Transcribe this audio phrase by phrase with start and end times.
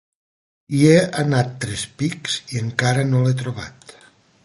[0.77, 0.95] Hi he
[1.25, 3.99] anat tres pics i encara no l'he trobat.